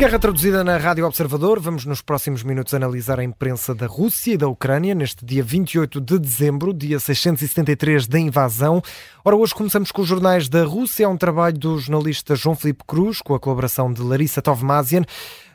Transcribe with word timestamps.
Guerra 0.00 0.18
traduzida 0.18 0.64
na 0.64 0.78
Rádio 0.78 1.04
Observador. 1.04 1.60
Vamos 1.60 1.84
nos 1.84 2.00
próximos 2.00 2.42
minutos 2.42 2.72
analisar 2.72 3.20
a 3.20 3.22
imprensa 3.22 3.74
da 3.74 3.86
Rússia 3.86 4.32
e 4.32 4.36
da 4.38 4.48
Ucrânia 4.48 4.94
neste 4.94 5.26
dia 5.26 5.42
28 5.42 6.00
de 6.00 6.18
dezembro, 6.18 6.72
dia 6.72 6.98
673 6.98 8.06
da 8.06 8.18
invasão. 8.18 8.80
Ora, 9.22 9.36
hoje 9.36 9.54
começamos 9.54 9.92
com 9.92 10.00
os 10.00 10.08
jornais 10.08 10.48
da 10.48 10.64
Rússia. 10.64 11.04
É 11.04 11.08
um 11.08 11.18
trabalho 11.18 11.58
do 11.58 11.78
jornalista 11.78 12.34
João 12.34 12.56
Felipe 12.56 12.82
Cruz, 12.86 13.20
com 13.20 13.34
a 13.34 13.38
colaboração 13.38 13.92
de 13.92 14.00
Larissa 14.00 14.40
Tovmazian. 14.40 15.04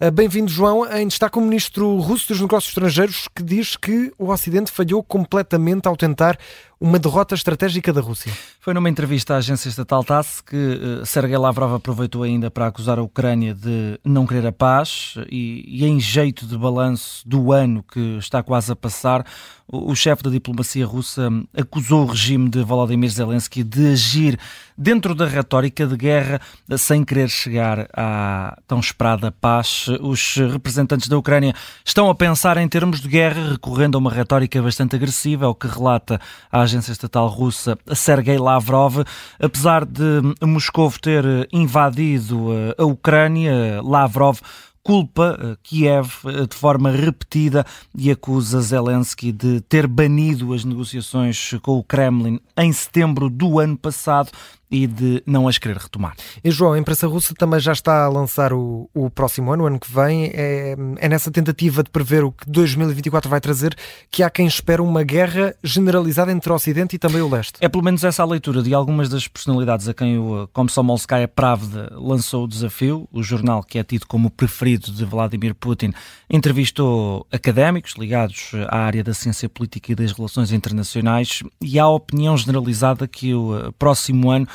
Ah, 0.00 0.12
bem-vindo, 0.12 0.48
João. 0.48 0.86
Em 0.88 1.08
destaque 1.08 1.36
o 1.36 1.40
ministro 1.40 1.96
russo 1.98 2.28
dos 2.28 2.40
Negócios 2.40 2.70
Estrangeiros, 2.70 3.26
que 3.34 3.42
diz 3.42 3.74
que 3.74 4.12
o 4.16 4.30
Ocidente 4.30 4.70
falhou 4.70 5.02
completamente 5.02 5.88
ao 5.88 5.96
tentar 5.96 6.38
uma 6.80 6.98
derrota 6.98 7.34
estratégica 7.34 7.92
da 7.92 8.00
Rússia. 8.00 8.32
Foi 8.60 8.72
numa 8.72 8.88
entrevista 8.88 9.34
à 9.34 9.38
agência 9.38 9.68
estatal 9.68 10.04
TASS 10.04 10.40
que 10.40 10.56
uh, 10.56 11.06
Sergei 11.06 11.36
Lavrov 11.36 11.74
aproveitou 11.74 12.22
ainda 12.22 12.50
para 12.50 12.66
acusar 12.66 12.98
a 12.98 13.02
Ucrânia 13.02 13.52
de 13.54 13.98
não 14.04 14.26
querer 14.26 14.46
a 14.46 14.52
paz 14.52 15.14
e, 15.30 15.64
e 15.66 15.84
em 15.84 15.98
jeito 15.98 16.46
de 16.46 16.56
balanço 16.56 17.26
do 17.26 17.52
ano 17.52 17.82
que 17.82 18.18
está 18.18 18.42
quase 18.42 18.70
a 18.70 18.76
passar, 18.76 19.26
o, 19.66 19.90
o 19.90 19.96
chefe 19.96 20.22
da 20.22 20.30
diplomacia 20.30 20.86
russa 20.86 21.28
acusou 21.56 22.04
o 22.04 22.06
regime 22.06 22.48
de 22.48 22.62
Volodymyr 22.62 23.10
Zelensky 23.10 23.64
de 23.64 23.92
agir 23.92 24.38
dentro 24.76 25.14
da 25.14 25.26
retórica 25.26 25.84
de 25.84 25.96
guerra 25.96 26.40
sem 26.76 27.04
querer 27.04 27.28
chegar 27.28 27.88
à 27.92 28.56
tão 28.68 28.78
esperada 28.78 29.32
paz. 29.32 29.88
Os 30.00 30.36
representantes 30.36 31.08
da 31.08 31.18
Ucrânia 31.18 31.52
estão 31.84 32.08
a 32.08 32.14
pensar 32.14 32.56
em 32.58 32.68
termos 32.68 33.00
de 33.00 33.08
guerra, 33.08 33.50
recorrendo 33.50 33.96
a 33.96 33.98
uma 33.98 34.12
retórica 34.12 34.62
bastante 34.62 34.94
agressiva, 34.94 35.46
é 35.46 35.48
o 35.48 35.54
que 35.54 35.66
relata 35.66 36.20
a 36.52 36.67
agência 36.68 36.92
estatal 36.92 37.26
russa 37.28 37.78
Sergei 37.94 38.38
Lavrov. 38.38 38.98
Apesar 39.40 39.84
de 39.84 40.20
Moscou 40.42 40.92
ter 41.00 41.24
invadido 41.52 42.52
eh, 42.52 42.74
a 42.78 42.84
Ucrânia, 42.84 43.80
Lavrov 43.82 44.40
culpa 44.82 45.38
eh, 45.38 45.56
Kiev 45.62 46.10
eh, 46.24 46.46
de 46.46 46.54
forma 46.54 46.90
repetida 46.90 47.64
e 47.94 48.10
acusa 48.10 48.60
Zelensky 48.60 49.32
de 49.32 49.60
ter 49.62 49.86
banido 49.86 50.54
as 50.54 50.64
negociações 50.64 51.54
com 51.62 51.78
o 51.78 51.84
Kremlin 51.84 52.40
em 52.56 52.72
setembro 52.72 53.28
do 53.28 53.58
ano 53.58 53.76
passado 53.76 54.30
e 54.70 54.86
de 54.86 55.22
não 55.26 55.48
as 55.48 55.58
querer 55.58 55.76
retomar. 55.76 56.14
E 56.42 56.50
João, 56.50 56.72
a 56.72 56.78
imprensa 56.78 57.06
russa 57.06 57.34
também 57.34 57.60
já 57.60 57.72
está 57.72 58.04
a 58.04 58.08
lançar 58.08 58.52
o, 58.52 58.88
o 58.94 59.10
próximo 59.10 59.52
ano, 59.52 59.64
o 59.64 59.66
ano 59.66 59.80
que 59.80 59.90
vem. 59.90 60.30
É, 60.34 60.76
é, 60.98 61.08
nessa 61.08 61.30
tentativa 61.30 61.82
de 61.82 61.90
prever 61.90 62.24
o 62.24 62.32
que 62.32 62.48
2024 62.48 63.28
vai 63.28 63.40
trazer 63.40 63.76
que 64.10 64.22
há 64.22 64.30
quem 64.30 64.46
espera 64.46 64.82
uma 64.82 65.02
guerra 65.02 65.54
generalizada 65.62 66.30
entre 66.32 66.52
o 66.52 66.54
Ocidente 66.54 66.96
e 66.96 66.98
também 66.98 67.22
o 67.22 67.28
Leste. 67.28 67.58
É 67.60 67.68
pelo 67.68 67.82
menos 67.82 68.04
essa 68.04 68.22
a 68.22 68.26
leitura 68.26 68.62
de 68.62 68.74
algumas 68.74 69.08
das 69.08 69.26
personalidades 69.26 69.88
a 69.88 69.94
quem 69.94 70.18
o 70.18 70.48
Komsomolskaya 70.52 71.28
Pravda 71.28 71.92
lançou 71.96 72.44
o 72.44 72.48
desafio. 72.48 73.08
O 73.12 73.22
jornal 73.22 73.62
que 73.62 73.78
é 73.78 73.84
tido 73.84 74.06
como 74.06 74.30
preferido 74.30 74.92
de 74.92 75.04
Vladimir 75.04 75.54
Putin 75.54 75.92
entrevistou 76.28 77.26
académicos 77.32 77.94
ligados 77.96 78.52
à 78.68 78.78
área 78.78 79.02
da 79.02 79.14
ciência 79.14 79.48
política 79.48 79.92
e 79.92 79.94
das 79.94 80.12
relações 80.12 80.52
internacionais 80.52 81.42
e 81.60 81.78
há 81.78 81.84
a 81.84 81.88
opinião 81.88 82.36
generalizada 82.36 83.06
que 83.06 83.34
o 83.34 83.72
próximo 83.78 84.30
ano 84.30 84.46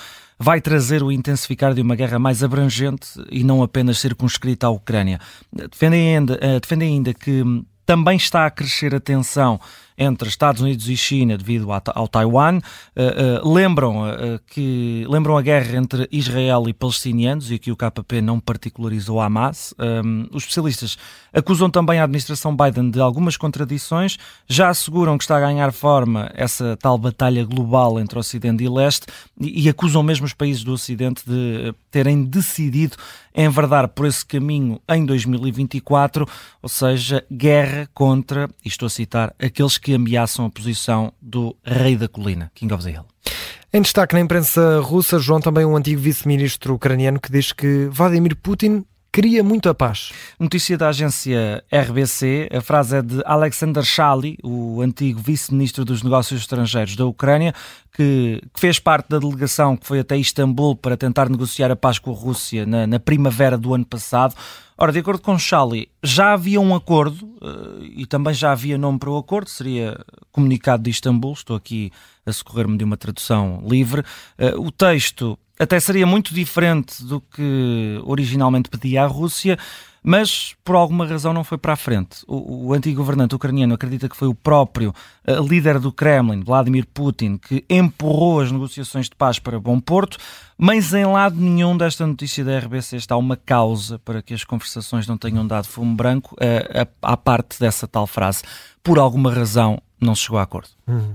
vai 0.44 0.60
trazer 0.60 1.02
o 1.02 1.10
intensificar 1.10 1.74
de 1.74 1.82
uma 1.82 1.96
guerra 1.96 2.20
mais 2.20 2.44
abrangente 2.44 3.08
e 3.32 3.46
não 3.46 3.64
apenas 3.64 3.98
circunscrita 3.98 4.68
à 4.68 4.70
Ucrânia. 4.70 5.18
Defendem 5.72 6.18
ainda, 6.18 6.38
eh, 6.42 6.60
defendem 6.60 6.96
ainda 6.96 7.14
que 7.14 7.42
também 7.86 8.18
está 8.18 8.46
a 8.46 8.52
crescer 8.52 8.94
a 8.94 9.00
tensão 9.00 9.58
entre 9.98 10.28
Estados 10.30 10.62
Unidos 10.62 10.90
e 10.90 10.98
China 10.98 11.38
devido 11.38 11.68
ao 11.72 12.08
Taiwan. 12.08 12.58
Uh, 12.58 13.46
uh, 13.46 13.54
lembram, 13.54 14.10
uh, 14.10 14.40
que, 14.48 15.06
lembram 15.10 15.38
a 15.38 15.42
guerra 15.42 15.78
entre 15.78 16.08
Israel 16.12 16.68
e 16.68 16.74
palestinianos 16.74 17.52
e 17.52 17.56
aqui 17.56 17.72
o 17.72 17.76
KP 17.76 18.22
não 18.22 18.40
particularizou 18.40 19.20
a 19.20 19.26
Hamas. 19.26 19.74
Um, 19.80 20.28
os 20.32 20.44
especialistas 20.44 20.98
acusam 21.34 21.70
também 21.70 22.00
a 22.00 22.04
administração 22.04 22.56
Biden 22.56 22.90
de 22.90 23.00
algumas 23.00 23.38
contradições, 23.38 24.18
já 24.48 24.70
asseguram 24.70 25.18
que 25.18 25.24
está 25.24 25.38
a 25.38 25.42
ganhar 25.42 25.72
forma 25.72 26.32
essa 26.36 26.78
tal 26.80 26.98
batalha 26.98 27.44
global 27.44 28.00
entre 28.00 28.18
Ocidente 28.20 28.64
e 28.64 28.70
Leste 28.70 29.08
e, 29.40 29.64
e 29.64 29.70
acusam 29.70 30.04
mesmo 30.04 30.26
os 30.26 30.34
países 30.34 30.64
do 30.64 30.74
Ocidente 30.74 31.24
de 31.26 31.74
terem 31.90 32.24
decidido 32.24 32.98
enverdar 33.36 33.88
por 33.88 34.06
esse 34.06 34.26
caminho 34.26 34.80
em 34.88 35.06
2024, 35.06 36.28
ou 36.62 36.70
seja, 36.70 37.26
guerra 37.32 37.90
contra, 37.94 38.50
e 38.64 38.68
estou 38.68 38.86
a 38.86 38.90
citar, 38.90 39.34
aqueles 39.40 39.78
que 39.84 39.94
ameaçam 39.94 40.46
a 40.46 40.50
posição 40.50 41.12
do 41.22 41.56
rei 41.64 41.98
da 41.98 42.08
colina, 42.08 42.50
King 42.56 42.74
of 42.74 42.84
the 42.84 42.92
Hill. 42.92 43.06
Em 43.72 43.82
destaque 43.82 44.14
na 44.14 44.22
imprensa 44.22 44.80
russa, 44.80 45.20
João, 45.20 45.42
também 45.42 45.66
um 45.66 45.76
antigo 45.76 46.00
vice-ministro 46.00 46.76
ucraniano 46.76 47.20
que 47.20 47.32
diz 47.32 47.52
que 47.52 47.88
Vladimir 47.92 48.36
Putin 48.36 48.86
queria 49.14 49.44
muito 49.44 49.70
a 49.70 49.76
paz. 49.76 50.12
Notícia 50.40 50.76
da 50.76 50.90
agência 50.90 51.64
RBC, 51.72 52.50
a 52.52 52.62
frase 52.62 52.98
é 52.98 53.02
de 53.04 53.22
Alexander 53.24 53.84
Shali, 53.84 54.40
o 54.44 54.82
antigo 54.82 55.22
vice-ministro 55.22 55.86
dos 55.86 56.02
negócios 56.02 56.42
estrangeiros 56.42 56.96
da 56.96 57.06
Ucrânia, 57.06 57.54
que, 57.94 58.42
que, 58.52 58.60
fez 58.60 58.80
parte 58.80 59.10
da 59.10 59.20
delegação 59.20 59.78
que 59.78 59.86
foi 59.86 60.00
até 60.00 60.18
Istambul 60.18 60.76
para 60.76 60.98
tentar 60.98 61.30
negociar 61.30 61.70
a 61.70 61.76
paz 61.76 62.00
com 62.00 62.10
a 62.10 62.16
Rússia 62.16 62.66
na, 62.66 62.88
na 62.88 63.00
primavera 63.00 63.56
do 63.56 63.76
ano 63.76 63.86
passado. 63.86 64.34
Ora, 64.76 64.92
de 64.92 64.98
acordo 64.98 65.22
com 65.22 65.38
Shali, 65.38 65.88
já 66.02 66.34
havia 66.34 66.60
um 66.60 66.74
acordo 66.74 67.24
uh, 67.24 67.84
e 67.84 68.08
também 68.08 68.34
já 68.34 68.52
havia 68.52 68.80
nome 68.80 68.98
para 68.98 69.12
o 69.12 69.18
acordo, 69.18 69.48
seria 69.48 69.96
comunicado 70.32 70.82
de 70.82 70.90
Istambul, 70.90 71.34
estou 71.34 71.56
aqui 71.56 71.92
a 72.26 72.34
socorrer-me 72.34 72.76
de 72.80 72.84
uma 72.84 72.98
tradução 72.98 73.64
livre. 73.64 74.02
Uh, 74.40 74.60
o 74.60 74.72
texto 74.72 75.38
até 75.64 75.80
seria 75.80 76.06
muito 76.06 76.34
diferente 76.34 77.04
do 77.04 77.22
que 77.22 78.00
originalmente 78.04 78.70
pedia 78.70 79.04
a 79.04 79.08
Rússia, 79.08 79.58
mas 80.04 80.54
por 80.66 80.76
alguma 80.76 81.08
razão 81.08 81.34
não 81.34 81.44
foi 81.44 81.58
para 81.58 81.74
a 81.74 81.78
frente. 81.78 82.24
O, 82.28 82.68
o 82.68 82.74
antigo 82.74 82.98
governante 82.98 83.34
ucraniano 83.34 83.74
acredita 83.74 84.10
que 84.10 84.18
foi 84.18 84.28
o 84.28 84.36
próprio 84.36 84.94
uh, 85.26 85.48
líder 85.48 85.80
do 85.80 85.94
Kremlin, 85.94 86.42
Vladimir 86.42 86.86
Putin, 86.94 87.38
que 87.38 87.64
empurrou 87.70 88.42
as 88.42 88.52
negociações 88.52 89.10
de 89.10 89.16
paz 89.16 89.40
para 89.40 89.60
bom 89.60 89.80
porto, 89.80 90.18
mas 90.58 90.94
em 90.94 91.06
lado 91.06 91.38
nenhum 91.40 91.78
desta 91.78 92.06
notícia 92.06 92.44
da 92.44 92.60
RBC 92.60 92.98
está 92.98 93.16
uma 93.16 93.38
causa 93.38 93.98
para 94.00 94.22
que 94.22 94.34
as 94.34 94.44
conversações 94.44 95.08
não 95.08 95.18
tenham 95.18 95.48
dado 95.48 95.68
fumo 95.68 95.96
branco 95.96 96.36
uh, 96.36 96.88
à 97.02 97.16
parte 97.16 97.58
dessa 97.60 97.88
tal 97.88 98.06
frase. 98.06 98.44
Por 98.84 99.00
alguma 99.00 99.34
razão 99.34 99.82
não 100.00 100.14
se 100.14 100.24
chegou 100.24 100.38
a 100.38 100.44
acordo. 100.44 100.68
Hum. 100.86 101.14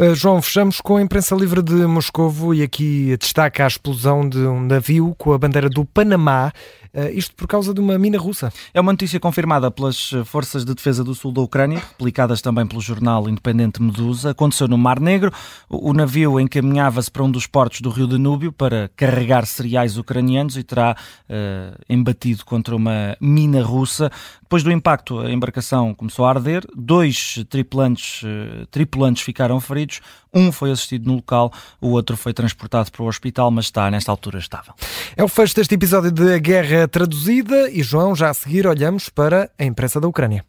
Uh, 0.00 0.14
João, 0.14 0.40
fechamos 0.40 0.80
com 0.80 0.96
a 0.96 1.02
imprensa 1.02 1.34
livre 1.34 1.60
de 1.60 1.74
Moscovo 1.74 2.54
e 2.54 2.62
aqui 2.62 3.14
destaca 3.18 3.64
a 3.64 3.66
explosão 3.66 4.26
de 4.26 4.38
um 4.38 4.58
navio 4.58 5.14
com 5.18 5.34
a 5.34 5.38
bandeira 5.38 5.68
do 5.68 5.84
Panamá 5.84 6.50
Uh, 6.92 7.08
isto 7.12 7.36
por 7.36 7.46
causa 7.46 7.72
de 7.72 7.80
uma 7.80 7.96
mina 7.98 8.18
russa. 8.18 8.52
É 8.74 8.80
uma 8.80 8.92
notícia 8.92 9.20
confirmada 9.20 9.70
pelas 9.70 10.10
Forças 10.24 10.64
de 10.64 10.74
Defesa 10.74 11.04
do 11.04 11.14
Sul 11.14 11.30
da 11.30 11.40
Ucrânia, 11.40 11.80
publicadas 11.96 12.42
também 12.42 12.66
pelo 12.66 12.80
jornal 12.80 13.28
independente 13.28 13.80
Medusa. 13.80 14.30
Aconteceu 14.30 14.66
no 14.66 14.76
Mar 14.76 14.98
Negro. 14.98 15.32
O, 15.68 15.92
navio 15.92 16.40
encaminhava-se 16.40 17.08
para 17.08 17.22
um 17.22 17.30
dos 17.30 17.46
portos 17.46 17.80
do 17.80 17.90
Rio 17.90 18.08
Danúbio 18.08 18.50
para 18.50 18.90
carregar 18.96 19.46
cereais 19.46 19.96
ucranianos 19.96 20.56
e 20.56 20.64
terá 20.64 20.96
uh, 21.28 21.80
embatido 21.88 22.44
contra 22.44 22.74
uma 22.74 23.16
mina 23.20 23.62
russa. 23.62 24.10
Depois 24.42 24.64
do 24.64 24.72
impacto, 24.72 25.20
a 25.20 25.30
embarcação 25.30 25.94
começou 25.94 26.24
a 26.24 26.30
arder. 26.30 26.66
Dois 26.74 27.44
tripulantes, 27.48 28.22
tripulantes 28.68 29.22
ficaram 29.22 29.60
feridos. 29.90 30.00
Um 30.32 30.52
foi 30.52 30.70
assistido 30.70 31.06
no 31.06 31.16
local, 31.16 31.52
o 31.80 31.88
outro 31.88 32.16
foi 32.16 32.32
transportado 32.32 32.90
para 32.92 33.02
o 33.02 33.06
hospital, 33.06 33.50
mas 33.50 33.64
está 33.64 33.90
nesta 33.90 34.12
altura 34.12 34.38
estável. 34.38 34.72
É 35.16 35.24
o 35.24 35.28
fecho 35.28 35.56
deste 35.56 35.74
episódio 35.74 36.12
de 36.12 36.32
A 36.32 36.38
Guerra 36.38 36.86
Traduzida 36.86 37.68
e, 37.68 37.82
João, 37.82 38.14
já 38.14 38.30
a 38.30 38.34
seguir 38.34 38.66
olhamos 38.66 39.08
para 39.08 39.50
a 39.58 39.64
imprensa 39.64 40.00
da 40.00 40.06
Ucrânia. 40.06 40.44